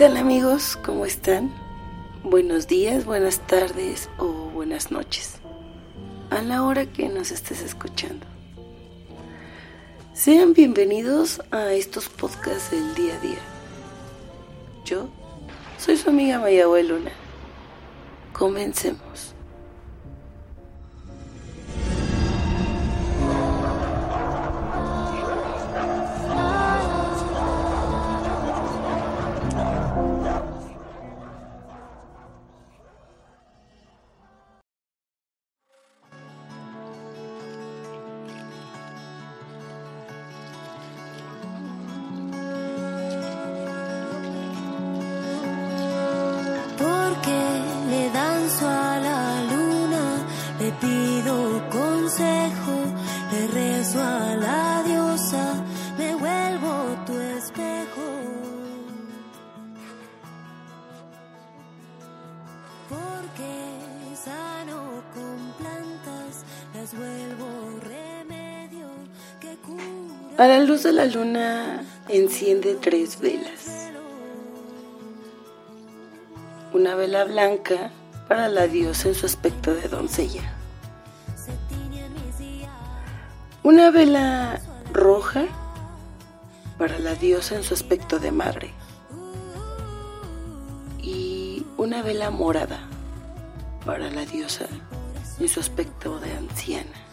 [0.00, 0.78] tal amigos?
[0.82, 1.52] ¿Cómo están?
[2.24, 5.42] Buenos días, buenas tardes o buenas noches.
[6.30, 8.24] A la hora que nos estés escuchando.
[10.14, 13.38] Sean bienvenidos a estos podcasts del día a día.
[14.86, 15.10] Yo
[15.76, 17.12] soy su amiga Mayagüe Luna.
[18.32, 19.34] Comencemos.
[47.22, 47.60] Porque
[47.90, 50.26] le danzo a la luna,
[50.58, 52.76] le pido consejo,
[53.30, 55.62] le rezo a la diosa,
[55.98, 56.72] me vuelvo
[57.04, 58.06] tu espejo.
[62.88, 63.52] Porque
[64.24, 68.88] sano con plantas, las vuelvo remedio
[69.40, 70.42] que cura.
[70.42, 73.59] A la luz de la luna enciende tres velas.
[76.72, 77.90] Una vela blanca
[78.28, 80.54] para la diosa en su aspecto de doncella.
[83.64, 84.60] Una vela
[84.92, 85.46] roja
[86.78, 88.72] para la diosa en su aspecto de madre.
[91.02, 92.78] Y una vela morada
[93.84, 94.66] para la diosa
[95.40, 97.09] en su aspecto de anciana.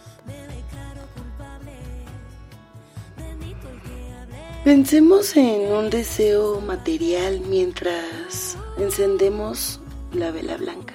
[4.68, 9.80] Pensemos en un deseo material mientras encendemos
[10.12, 10.92] la vela blanca.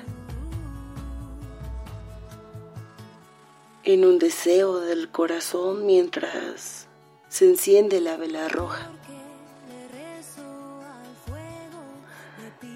[3.84, 6.88] En un deseo del corazón mientras
[7.30, 8.92] se enciende la vela roja.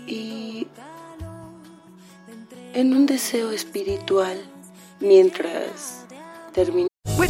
[0.07, 0.67] Y
[2.73, 4.41] en un deseo espiritual
[4.99, 6.07] mientras
[6.53, 6.96] terminamos.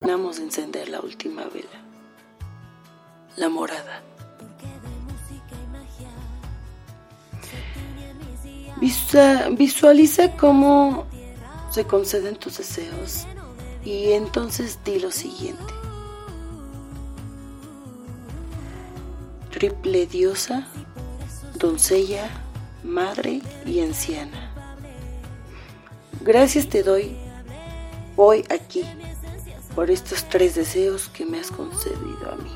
[0.00, 1.66] Terminamos de encender la última vela,
[3.36, 4.00] la morada.
[9.50, 11.04] Visualiza cómo
[11.72, 13.26] se conceden tus deseos
[13.84, 15.74] y entonces di lo siguiente.
[19.50, 20.68] Triple diosa,
[21.56, 22.30] doncella,
[22.84, 24.52] madre y anciana.
[26.20, 27.16] Gracias te doy
[28.16, 28.84] hoy aquí
[29.78, 32.50] por estos tres deseos que me has concedido a mí.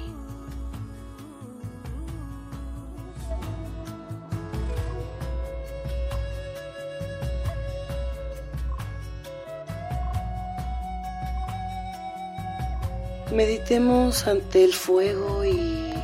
[13.33, 15.95] Meditemos ante el fuego y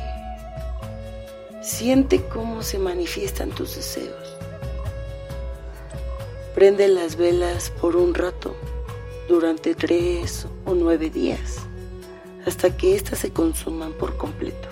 [1.61, 4.37] siente cómo se manifiestan tus deseos.
[6.55, 8.55] Prende las velas por un rato
[9.29, 11.59] durante tres o nueve días,
[12.47, 14.67] hasta que éstas se consuman por completo.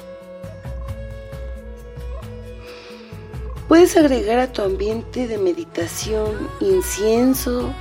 [3.67, 7.71] Puedes agregar a tu ambiente de meditación incienso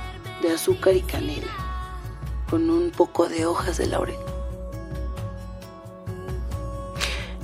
[0.43, 1.51] de azúcar y canela,
[2.49, 4.15] con un poco de hojas de laurel.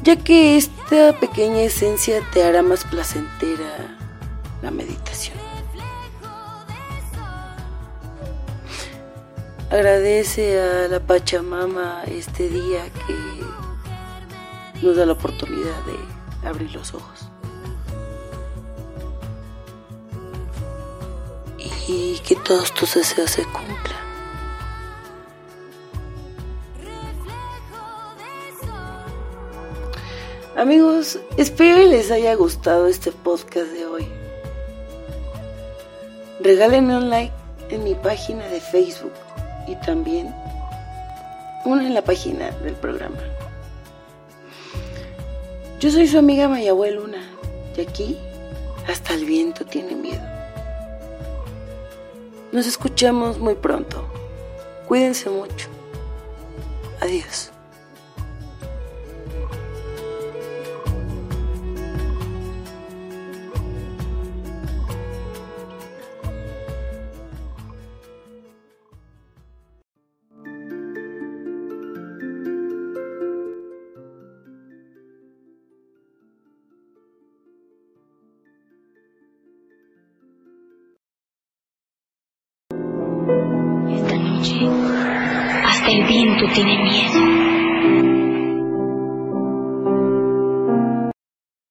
[0.03, 3.97] Ya que esta pequeña esencia te hará más placentera
[4.61, 5.42] la meditación.
[9.73, 17.27] Agradece a la Pachamama este día que nos da la oportunidad de abrir los ojos.
[21.87, 23.97] Y que todos tus deseos se cumplan.
[30.55, 34.07] Amigos, espero que les haya gustado este podcast de hoy.
[36.41, 37.33] Regálenme un like
[37.69, 39.13] en mi página de Facebook
[39.67, 40.33] y también
[41.65, 43.17] uno en la página del programa.
[45.79, 47.23] Yo soy su amiga Mayahue Luna
[47.75, 48.17] y aquí
[48.87, 50.23] hasta el viento tiene miedo.
[52.51, 54.05] Nos escuchamos muy pronto.
[54.87, 55.67] Cuídense mucho.
[57.01, 57.52] Adiós.
[83.89, 84.67] Esta noche
[85.65, 87.43] hasta el viento tiene miedo.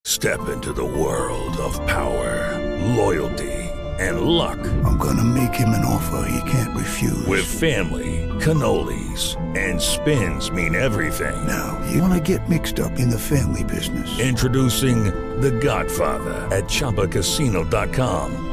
[0.05, 2.57] Step into the world of power,
[2.95, 3.51] loyalty,
[3.99, 4.57] and luck.
[4.85, 7.27] I'm gonna make him an offer he can't refuse.
[7.27, 11.35] With family, cannolis, and spins mean everything.
[11.45, 14.19] Now, you wanna get mixed up in the family business.
[14.19, 15.05] Introducing
[15.41, 18.52] The Godfather at ChumbaCasino.com.